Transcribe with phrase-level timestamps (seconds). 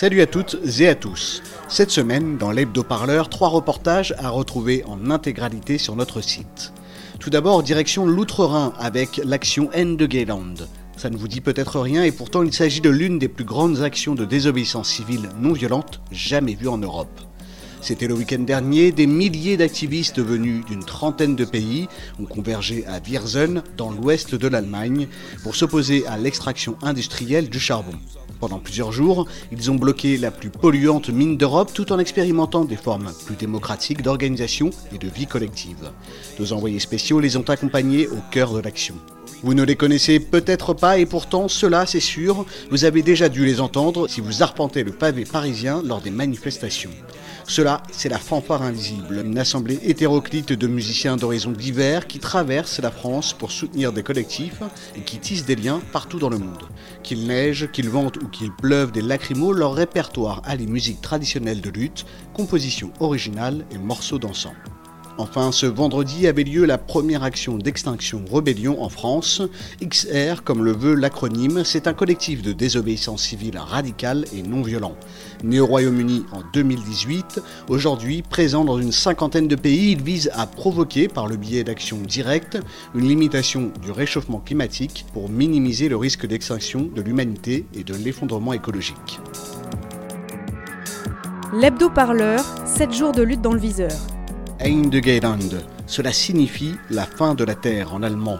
[0.00, 1.42] Salut à toutes et à tous.
[1.68, 6.72] Cette semaine, dans l'hebdo-parleur, trois reportages à retrouver en intégralité sur notre site.
[7.18, 10.54] Tout d'abord, direction l'Outre-Rhin avec l'action End de Gayland.
[10.96, 13.82] Ça ne vous dit peut-être rien et pourtant il s'agit de l'une des plus grandes
[13.82, 17.20] actions de désobéissance civile non violente jamais vues en Europe.
[17.80, 21.88] C'était le week-end dernier, des milliers d'activistes venus d'une trentaine de pays
[22.20, 25.08] ont convergé à Viersen, dans l'ouest de l'Allemagne,
[25.42, 27.98] pour s'opposer à l'extraction industrielle du charbon.
[28.40, 32.76] Pendant plusieurs jours, ils ont bloqué la plus polluante mine d'Europe tout en expérimentant des
[32.76, 35.90] formes plus démocratiques d'organisation et de vie collective.
[36.38, 38.94] Nos envoyés spéciaux les ont accompagnés au cœur de l'action.
[39.42, 43.44] Vous ne les connaissez peut-être pas et pourtant, cela, c'est sûr, vous avez déjà dû
[43.44, 46.90] les entendre si vous arpentez le pavé parisien lors des manifestations.
[47.48, 52.90] Cela, c'est la fanfare invisible, une assemblée hétéroclite de musiciens d'horizons divers qui traversent la
[52.90, 54.60] France pour soutenir des collectifs
[54.94, 56.64] et qui tissent des liens partout dans le monde.
[57.02, 61.70] Qu'il neige, qu'il vente ou qu'il pleuve des lacrymos, leur répertoire allie musique traditionnelle de
[61.70, 64.77] lutte, composition originale et morceaux d'ensemble.
[65.20, 69.42] Enfin, ce vendredi avait lieu la première action d'extinction rébellion en France.
[69.82, 74.94] XR, comme le veut l'acronyme, c'est un collectif de désobéissance civile radicale et non violent.
[75.42, 80.46] Né au Royaume-Uni en 2018, aujourd'hui présent dans une cinquantaine de pays, il vise à
[80.46, 82.56] provoquer, par le biais d'actions directes,
[82.94, 88.52] une limitation du réchauffement climatique pour minimiser le risque d'extinction de l'humanité et de l'effondrement
[88.52, 89.18] écologique.
[91.52, 93.90] L'hebdo-parleur, 7 jours de lutte dans le viseur.
[94.60, 95.38] Eindegeiland.
[95.86, 98.38] Cela signifie la fin de la Terre en allemand.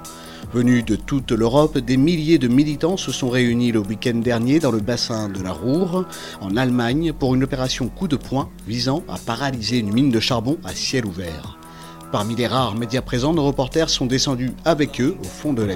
[0.52, 4.70] Venus de toute l'Europe, des milliers de militants se sont réunis le week-end dernier dans
[4.70, 6.06] le bassin de la Ruhr,
[6.40, 10.56] en Allemagne, pour une opération coup de poing visant à paralyser une mine de charbon
[10.64, 11.58] à ciel ouvert.
[12.12, 15.74] Parmi les rares médias présents, nos reporters sont descendus avec eux au fond de la.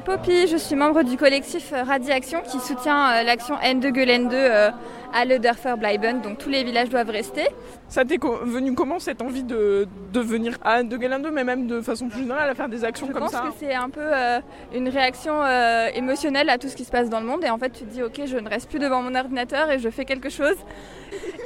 [0.00, 4.70] M'appelle Poppy, je suis membre du collectif Radiaction qui soutient euh, l'action Ende Gelände euh,
[5.12, 7.48] à Lederfer Bleiben, donc tous les villages doivent rester.
[7.88, 11.80] Ça t'est venu comment cette envie de, de venir à De Galando, mais même de
[11.80, 14.00] façon plus générale à faire des actions Je comme pense ça que c'est un peu
[14.00, 14.40] euh,
[14.74, 17.58] une réaction euh, émotionnelle à tout ce qui se passe dans le monde et en
[17.58, 20.04] fait tu te dis ok je ne reste plus devant mon ordinateur et je fais
[20.04, 20.56] quelque chose.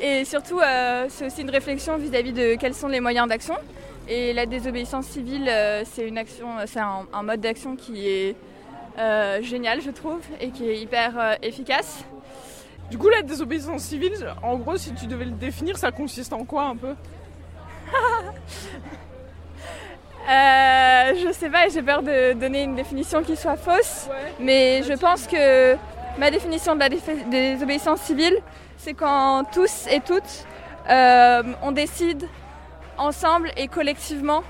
[0.02, 3.54] Et surtout euh, c'est aussi une réflexion vis-à-vis de quels sont les moyens d'action.
[4.08, 8.36] Et la désobéissance civile euh, c'est une action, c'est un, un mode d'action qui est
[8.98, 12.04] euh, génial je trouve et qui est hyper euh, efficace.
[12.90, 16.44] Du coup, la désobéissance civile, en gros, si tu devais le définir, ça consiste en
[16.44, 16.94] quoi un peu?
[20.26, 24.08] Euh, je sais pas, j'ai peur de donner une définition qui soit fausse,
[24.40, 25.76] mais je pense que
[26.18, 28.38] ma définition de la désobéissance civile,
[28.78, 30.46] c'est quand tous et toutes,
[30.88, 32.26] euh, on décide
[32.98, 34.42] ensemble et collectivement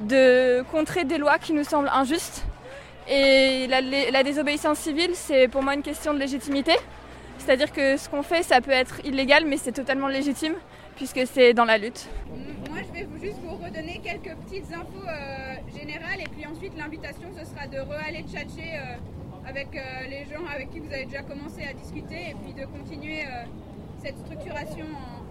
[0.00, 2.44] de contrer des lois qui nous semblent injustes.
[3.08, 6.72] Et la, désobéissance civile, c'est pour moi une question de légitimité.
[7.38, 10.54] C'est-à-dire que ce qu'on fait, ça peut être illégal, mais c'est totalement légitime,
[10.96, 12.08] puisque c'est dans la lutte.
[12.70, 17.28] Moi, je vais juste vous redonner quelques petites infos euh, générales et puis ensuite l'invitation
[17.36, 21.22] ce sera de re-aller tchatcher euh, avec euh, les gens avec qui vous avez déjà
[21.22, 23.24] commencé à discuter et puis de continuer
[24.02, 24.86] cette structuration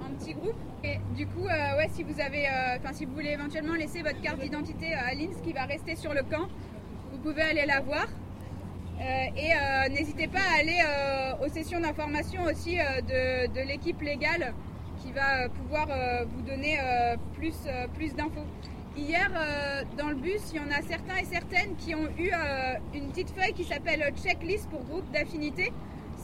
[0.10, 0.56] en petits groupes.
[0.84, 4.02] Et du coup, euh, ouais, si vous avez, euh, enfin si vous voulez éventuellement laisser
[4.02, 6.48] votre carte d'identité à Lynn, qui va rester sur le camp,
[7.12, 8.08] vous pouvez aller la voir.
[9.00, 9.04] Euh,
[9.38, 14.54] et euh, n'hésitez pas à aller euh, aux sessions d'information aussi euh, de, l'équipe légale
[15.02, 18.46] qui va euh, pouvoir euh, vous donner euh, plus, euh, plus d'infos.
[18.98, 22.30] Hier, euh, dans le bus, il y en a certains et certaines qui ont eu
[22.34, 25.72] euh, une petite feuille qui s'appelle checklist pour groupe d'affinité.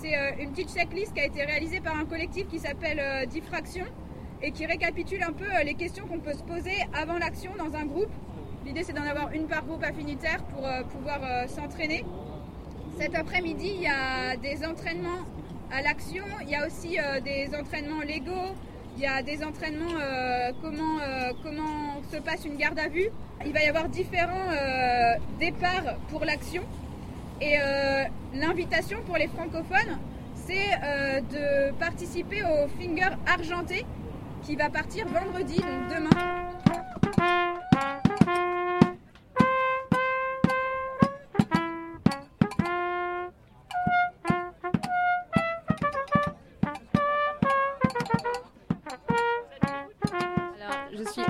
[0.05, 3.25] C'est euh, une petite checklist qui a été réalisée par un collectif qui s'appelle euh,
[3.25, 3.85] Diffraction
[4.43, 7.75] et qui récapitule un peu euh, les questions qu'on peut se poser avant l'action dans
[7.75, 8.11] un groupe.
[8.67, 12.03] L'idée, c'est d'en avoir une par groupe affinitaire pour pouvoir s'entraîner.
[12.99, 15.25] Cet après-midi, il y a des entraînements
[15.71, 18.55] à l'action, il y a aussi des entraînements légaux,
[18.97, 19.99] il y a des entraînements
[20.63, 20.97] comment,
[21.43, 23.09] comment se passe une garde à vue.
[23.45, 24.49] Il va y avoir différents
[25.39, 26.63] départs pour l'action.
[27.41, 29.97] Et euh, l'invitation pour les francophones,
[30.35, 33.85] c'est euh, de participer au Finger Argenté
[34.43, 36.35] qui va partir vendredi, donc demain.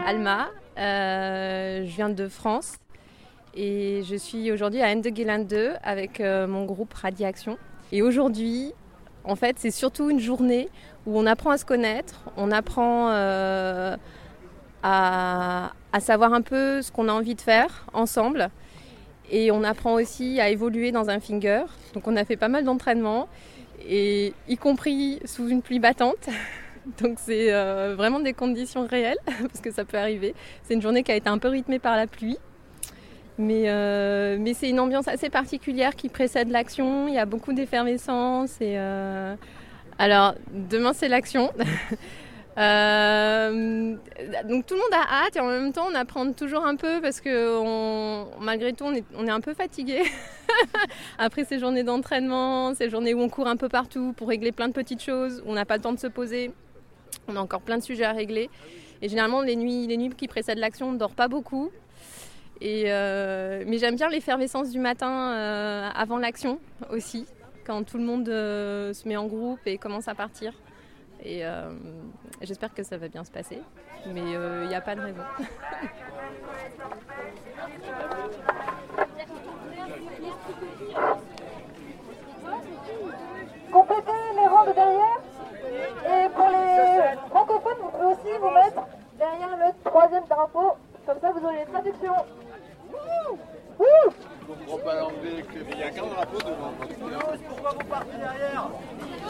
[0.06, 2.78] Alma, euh, je viens de France
[3.56, 7.58] et je suis aujourd'hui à Endegeland 2 avec euh, mon groupe Radiaction.
[7.92, 8.74] Et aujourd'hui,
[9.24, 10.70] en fait, c'est surtout une journée
[11.06, 13.96] où on apprend à se connaître, on apprend euh,
[14.84, 18.50] à, à savoir un peu ce qu'on a envie de faire ensemble.
[19.32, 21.64] Et on apprend aussi à évoluer dans un finger.
[21.94, 23.28] Donc on a fait pas mal d'entraînements,
[23.88, 26.30] et y compris sous une pluie battante.
[27.02, 30.36] Donc c'est euh, vraiment des conditions réelles, parce que ça peut arriver.
[30.64, 32.38] C'est une journée qui a été un peu rythmée par la pluie.
[33.38, 37.08] Mais, euh, mais c'est une ambiance assez particulière qui précède l'action.
[37.08, 38.58] Il y a beaucoup d'effervescence.
[38.62, 39.36] Euh,
[39.98, 41.52] Alors, demain, c'est l'action.
[42.58, 43.98] Euh,
[44.48, 47.02] donc tout le monde a hâte et en même temps on apprend toujours un peu
[47.02, 47.60] parce que
[48.40, 50.04] malgré tout on est, on est, un peu fatigué
[51.18, 54.70] après ces journées d'entraînement, ces journées où on court un peu partout pour régler plein
[54.70, 56.54] de petites choses, où on n'a pas le temps de se poser,
[57.28, 58.50] on a encore plein de sujets à régler.
[59.02, 61.72] Et généralement les nuits, les nuits qui précèdent l'action on ne dort pas beaucoup.
[62.64, 66.60] Euh, mais j'aime bien l'effervescence du matin euh, avant l'action
[66.90, 67.28] aussi,
[67.66, 70.54] quand tout le monde euh, se met en groupe et commence à partir.
[71.24, 71.44] Et
[72.42, 73.60] j'espère que ça va bien se passer,
[74.06, 75.24] mais il n'y a pas de raison.
[83.72, 85.20] Complétez les rangs de derrière.
[86.06, 88.86] Et pour les francophones, vous pouvez aussi vous mettre
[89.18, 90.74] derrière le troisième drapeau.
[91.06, 92.26] Comme ça, vous aurez les traductions.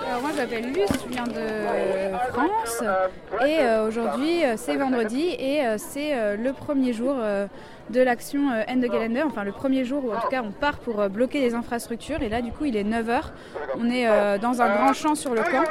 [0.07, 2.83] Alors moi je m'appelle Luce, je viens de France.
[3.45, 7.15] Et euh, aujourd'hui euh, c'est vendredi et euh, c'est le premier jour
[7.89, 10.79] de l'action End the Calendar, enfin le premier jour où en tout cas on part
[10.79, 12.21] pour bloquer les infrastructures.
[12.21, 13.21] Et là du coup il est 9h,
[13.79, 15.63] on est dans un grand champ sur le camp.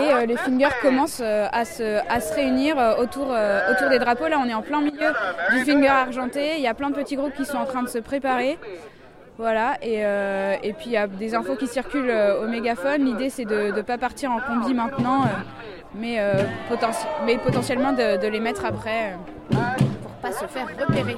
[0.00, 3.28] Et les fingers commencent à, se, à se réunir autour,
[3.70, 5.12] autour des drapeaux, là on est en plein milieu
[5.52, 7.88] du finger argenté, il y a plein de petits groupes qui sont en train de
[7.88, 8.58] se préparer.
[9.42, 13.04] Voilà, et, euh, et puis il y a des infos qui circulent euh, au mégaphone.
[13.04, 15.26] L'idée c'est de ne pas partir en combi maintenant, euh,
[15.96, 16.94] mais, euh, poten-
[17.26, 19.14] mais potentiellement de, de, les mettre après
[19.50, 19.56] euh,
[20.00, 21.16] pour pas se faire repérer.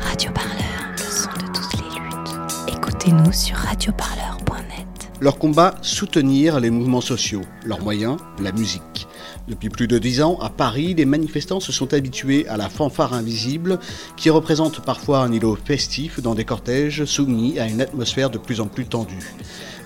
[0.00, 2.74] Radio Parleur, le son de toutes les luttes.
[2.76, 4.86] Écoutez-nous sur radioparleur.net.
[5.20, 7.42] Leur combat, soutenir les mouvements sociaux.
[7.64, 9.06] Leurs moyens, la musique.
[9.48, 13.14] Depuis plus de dix ans, à Paris, les manifestants se sont habitués à la fanfare
[13.14, 13.78] invisible
[14.16, 18.60] qui représente parfois un îlot festif dans des cortèges soumis à une atmosphère de plus
[18.60, 19.34] en plus tendue.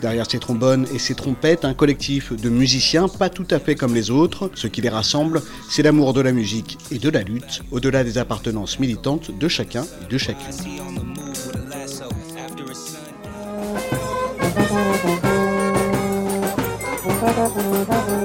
[0.01, 3.95] Derrière ces trombones et ces trompettes, un collectif de musiciens pas tout à fait comme
[3.95, 4.51] les autres.
[4.55, 8.17] Ce qui les rassemble, c'est l'amour de la musique et de la lutte, au-delà des
[8.17, 10.47] appartenances militantes de chacun et de chacune.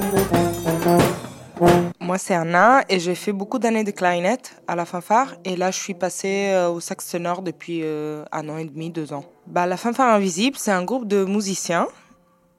[2.00, 5.36] Moi, c'est Anna et j'ai fait beaucoup d'années de clarinette à la fanfare.
[5.44, 8.90] Et là, je suis passée euh, au sax ténor depuis euh, un an et demi,
[8.90, 9.24] deux ans.
[9.46, 11.88] Bah, la fanfare invisible, c'est un groupe de musiciens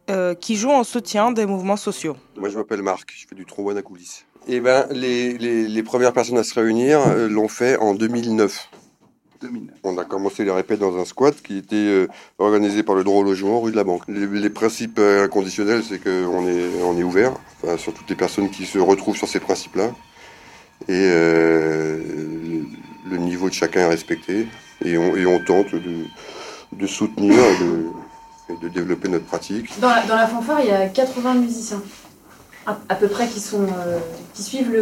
[0.09, 2.17] euh, qui jouent en soutien des mouvements sociaux.
[2.37, 4.25] Moi, je m'appelle Marc, je fais du trombone à coulisses.
[4.47, 8.69] Et ben, les, les, premières personnes à se réunir l'ont fait en 2009.
[9.41, 9.75] 2009.
[9.83, 13.19] On a commencé les répètes dans un squat qui était euh, organisé par le droit
[13.19, 14.03] au logement rue de la Banque.
[14.07, 18.49] Les, les principes inconditionnels, c'est qu'on est, on est ouvert enfin, sur toutes les personnes
[18.49, 19.91] qui se retrouvent sur ces principes-là.
[20.87, 21.97] Et euh,
[23.09, 24.47] le, niveau de chacun est respecté.
[24.83, 26.05] Et on, et on tente de,
[26.73, 27.87] de soutenir et de,
[28.49, 29.79] et de développer notre pratique.
[29.79, 31.81] Dans la, dans la fanfare, il y a 80 musiciens,
[32.65, 33.99] à, à peu près, qui, sont, euh,
[34.33, 34.73] qui suivent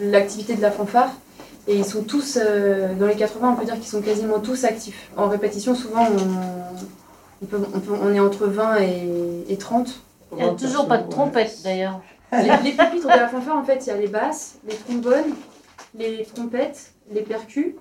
[0.00, 1.12] l'activité de la fanfare.
[1.68, 4.64] Et ils sont tous, euh, dans les 80, on peut dire qu'ils sont quasiment tous
[4.64, 5.10] actifs.
[5.16, 10.00] En répétition, souvent, on, on, peut- on peut- on est entre 20 et, et 30.
[10.32, 12.00] Il n'y a toujours pas de trompette d'ailleurs.
[12.32, 15.34] Les, les pupitres de la fanfare, en fait, il y a les basses, les trombones,
[15.96, 17.74] les trompettes, les percus,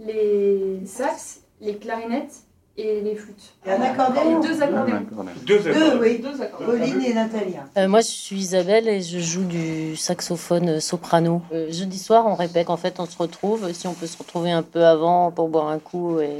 [0.00, 2.34] les sax, les clarinettes
[2.78, 3.54] et les flûtes.
[3.64, 4.42] Et un accordéon.
[4.42, 5.06] Et deux accordéons.
[5.46, 6.18] Deux, oui.
[6.18, 6.78] Deux accordéons.
[6.78, 7.64] Pauline et Natalia.
[7.76, 11.42] Euh, moi, je suis Isabelle et je joue du saxophone euh, soprano.
[11.52, 12.70] Euh, jeudi soir, on répète.
[12.70, 13.72] En fait, on se retrouve.
[13.72, 16.38] Si on peut se retrouver un peu avant pour boire un coup et,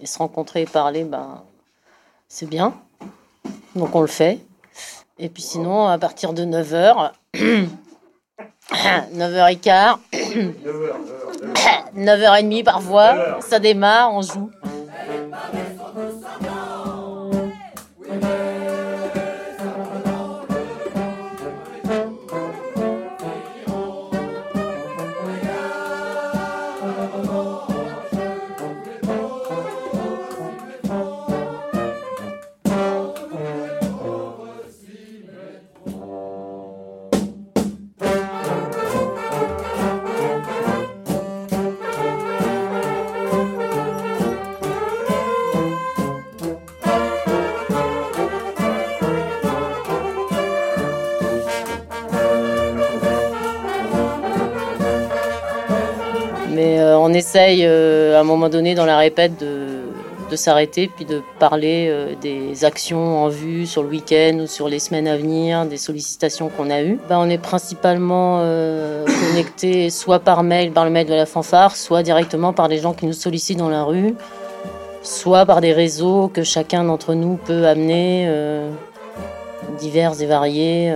[0.00, 1.42] et se rencontrer et parler, ben,
[2.28, 2.74] c'est bien.
[3.74, 4.40] Donc, on le fait.
[5.18, 7.12] Et puis sinon, à partir de 9h,
[9.14, 9.96] 9h15,
[11.96, 14.50] 9h30 parfois, ça démarre, on joue.
[57.38, 62.64] Euh, à un moment donné dans la répète de, s'arrêter puis de parler euh, des
[62.64, 66.68] actions en vue sur le week-end ou sur les semaines à venir, des sollicitations qu'on
[66.70, 66.98] a eues.
[67.08, 71.76] Ben, on est principalement euh, connecté soit par mail, par le mail de la fanfare,
[71.76, 74.14] soit directement par des gens qui nous sollicitent dans la rue,
[75.02, 78.28] soit par des réseaux que chacun d'entre nous peut amener,
[79.78, 80.92] divers et variés.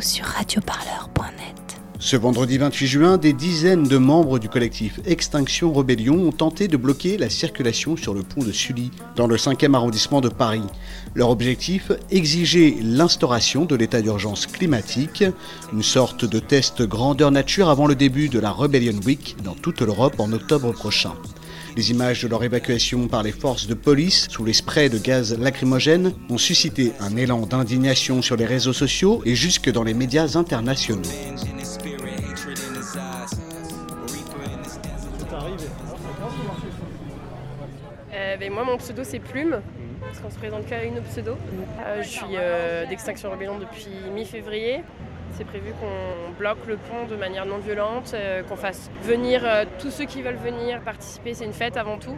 [0.00, 1.80] Sur radioparleur.net.
[1.98, 6.76] Ce vendredi 28 juin, des dizaines de membres du collectif Extinction Rebellion ont tenté de
[6.76, 10.62] bloquer la circulation sur le pont de Sully, dans le 5e arrondissement de Paris.
[11.14, 15.24] Leur objectif Exiger l'instauration de l'état d'urgence climatique,
[15.72, 19.80] une sorte de test grandeur nature avant le début de la Rebellion Week dans toute
[19.80, 21.12] l'Europe en octobre prochain.
[21.76, 25.38] Les images de leur évacuation par les forces de police sous les sprays de gaz
[25.38, 30.38] lacrymogène ont suscité un élan d'indignation sur les réseaux sociaux et jusque dans les médias
[30.38, 31.02] internationaux.
[38.14, 39.60] Euh, ben, moi, mon pseudo, c'est Plume,
[40.00, 41.32] parce qu'on se présente qu'à une pseudo.
[41.84, 44.80] Euh, je suis euh, d'Extinction Rebellion depuis mi-février.
[45.36, 49.66] C'est prévu qu'on bloque le pont de manière non violente, euh, qu'on fasse venir euh,
[49.78, 51.34] tous ceux qui veulent venir participer.
[51.34, 52.16] C'est une fête avant tout.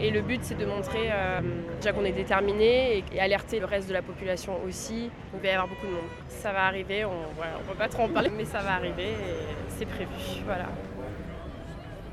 [0.00, 1.40] Et le but, c'est de montrer euh,
[1.80, 5.10] déjà qu'on est déterminé et, et alerter le reste de la population aussi.
[5.34, 6.10] Il va y avoir beaucoup de monde.
[6.28, 9.46] Ça va arriver, on ne peut pas trop en parler, mais ça va arriver et
[9.68, 10.10] c'est prévu.
[10.44, 10.66] Voilà.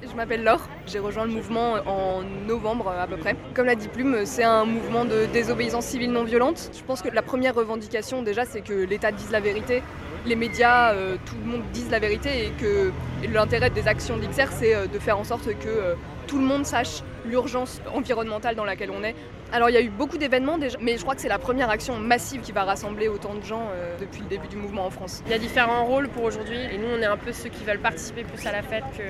[0.07, 3.35] Je m'appelle Laure, j'ai rejoint le mouvement en novembre à peu près.
[3.55, 6.69] Comme l'a dit Plume, c'est un mouvement de désobéissance civile non violente.
[6.77, 9.81] Je pense que la première revendication déjà c'est que l'État dise la vérité,
[10.25, 12.91] les médias, euh, tout le monde dise la vérité et que
[13.31, 15.95] l'intérêt des actions d'XR c'est euh, de faire en sorte que euh,
[16.27, 19.15] tout le monde sache l'urgence environnementale dans laquelle on est.
[19.51, 21.69] Alors il y a eu beaucoup d'événements déjà, mais je crois que c'est la première
[21.69, 23.67] action massive qui va rassembler autant de gens
[23.99, 25.21] depuis le début du mouvement en France.
[25.27, 27.63] Il y a différents rôles pour aujourd'hui et nous on est un peu ceux qui
[27.63, 29.03] veulent participer plus à la fête que.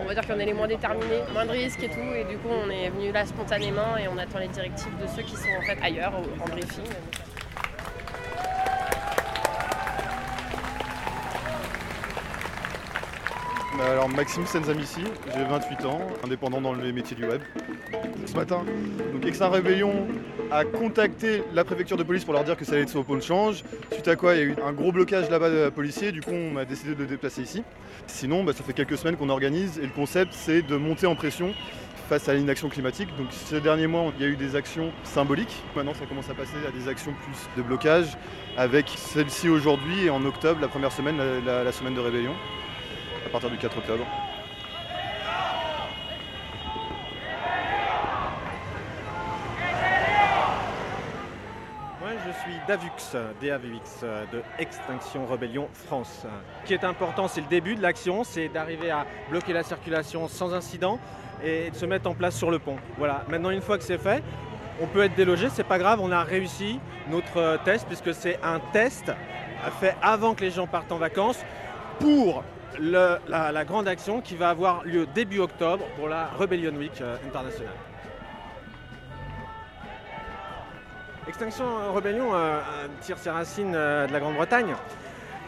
[0.00, 2.36] on va dire qu'on est les moins déterminés, moins de risques et tout, et du
[2.38, 5.50] coup on est venu là spontanément et on attend les directives de ceux qui sont
[5.58, 6.84] en fait ailleurs en briefing.
[13.84, 15.02] Alors Maxime Senzamissi,
[15.34, 17.40] j'ai 28 ans, indépendant dans les métiers du web.
[18.24, 18.64] Ce matin,
[19.12, 19.92] donc Extin Rébellion
[20.50, 23.22] a contacté la préfecture de police pour leur dire que ça allait être le pôle
[23.22, 23.62] change.
[23.92, 26.32] Suite à quoi il y a eu un gros blocage là-bas de policiers, du coup
[26.32, 27.62] on a décidé de le déplacer ici.
[28.06, 31.14] Sinon, bah, ça fait quelques semaines qu'on organise et le concept c'est de monter en
[31.14, 31.52] pression
[32.08, 33.08] face à l'inaction climatique.
[33.18, 35.62] Donc ces derniers mois, il y a eu des actions symboliques.
[35.74, 38.16] Maintenant, ça commence à passer à des actions plus de blocage,
[38.56, 42.32] avec celle-ci aujourd'hui et en octobre, la première semaine, la, la- la semaine de rébellion,
[43.26, 44.06] à partir du 4 octobre.
[52.00, 52.88] Moi, je suis Davux,
[53.42, 56.24] DAVX, de Extinction Rebellion France.
[56.62, 60.28] Ce qui est important, c'est le début de l'action, c'est d'arriver à bloquer la circulation
[60.28, 61.00] sans incident
[61.42, 62.76] et de se mettre en place sur le pont.
[62.96, 64.22] Voilà, maintenant, une fois que c'est fait,
[64.80, 66.78] on peut être délogé, c'est pas grave, on a réussi
[67.10, 69.10] notre test puisque c'est un test
[69.80, 71.44] fait avant que les gens partent en vacances
[71.98, 72.44] pour
[72.78, 77.74] la, grande action qui va avoir lieu début octobre pour la Rebellion Week euh, internationale.
[81.28, 82.60] Extinction Rebellion euh,
[83.00, 84.74] tire ses racines euh, de la Grande-Bretagne.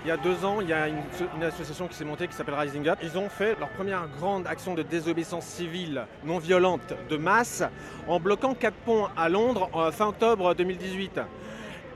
[0.05, 2.55] Il y a deux ans, il y a une, association qui s'est montée qui s'appelle
[2.55, 2.99] Rising Up.
[3.03, 7.65] Ils ont fait leur première grande action de désobéissance civile non violente de masse
[8.07, 11.21] en bloquant quatre ponts à Londres fin octobre 2018.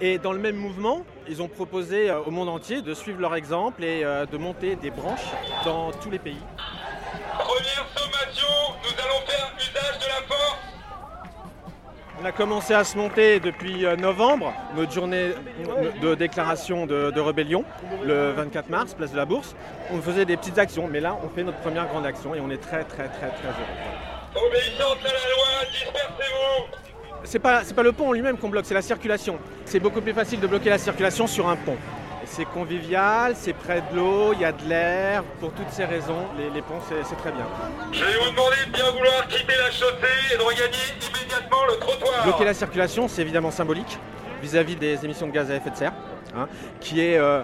[0.04, 3.36] Et dans le même mouvement, ils ont proposé euh, au monde entier de suivre leur
[3.36, 5.30] exemple et euh, de monter des branches
[5.64, 6.42] dans tous les pays.
[7.38, 8.48] Première sommation,
[8.82, 10.58] nous allons faire usage de la force.
[12.20, 15.34] On a commencé à se monter depuis euh, novembre, notre journée
[16.02, 17.64] de déclaration de, de rébellion,
[18.02, 19.54] le 24 mars, place de la Bourse.
[19.92, 22.50] On faisait des petites actions, mais là, on fait notre première grande action et on
[22.50, 24.46] est très, très, très, très heureux.
[24.48, 26.91] Obéissance à la loi, dispersez-vous.
[27.24, 29.38] C'est pas, pas le pont en lui-même qu'on bloque, c'est la circulation.
[29.64, 31.76] C'est beaucoup plus facile de bloquer la circulation sur un pont.
[32.24, 35.22] C'est convivial, c'est près de l'eau, il y a de l'air.
[35.40, 37.46] Pour toutes ces raisons, les, les ponts, c'est, c'est très bien.
[37.92, 41.78] Je vais vous demander de bien vouloir quitter la chaussée et de regagner immédiatement le
[41.78, 42.24] trottoir.
[42.24, 43.98] Bloquer la circulation, c'est évidemment symbolique
[44.40, 45.92] vis-à-vis des émissions de gaz à effet de serre.
[46.36, 46.48] hein,
[46.80, 47.42] qui est euh,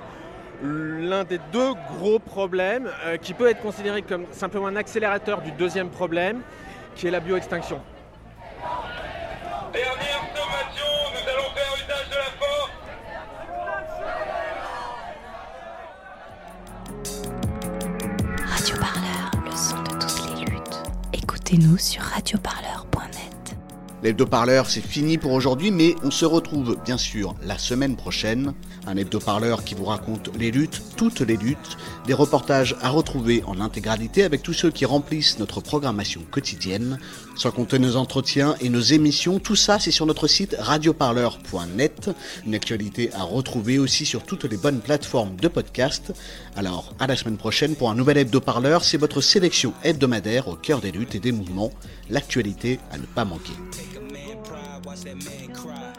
[0.63, 5.53] l'un des deux gros problèmes euh, qui peut être considéré comme simplement un accélérateur du
[5.53, 6.41] deuxième problème,
[6.95, 7.81] qui est la bioextinction.
[9.73, 12.73] Dernière sommation, nous allons faire usage de la force.
[18.47, 20.83] Radio Parleur, le son de toutes les luttes.
[21.13, 22.03] Écoutez-nous sur
[23.99, 24.03] radioparleur.net.
[24.03, 28.55] L'hebdo-parleur, c'est fini pour aujourd'hui, mais on se retrouve bien sûr la semaine prochaine.
[28.87, 31.77] Un hebdo-parleur qui vous raconte les luttes, toutes les luttes,
[32.07, 36.99] des reportages à retrouver en intégralité avec tous ceux qui remplissent notre programmation quotidienne,
[37.37, 39.39] sans compter nos entretiens et nos émissions.
[39.39, 42.11] Tout ça, c'est sur notre site radioparleur.net.
[42.47, 46.13] Une actualité à retrouver aussi sur toutes les bonnes plateformes de podcast.
[46.57, 48.85] Alors, à la semaine prochaine pour un nouvel hebdo-parleur.
[48.85, 51.71] C'est votre sélection hebdomadaire au cœur des luttes et des mouvements.
[52.11, 53.53] L'actualité à ne pas manquer.
[54.99, 55.93] Watch that man cry,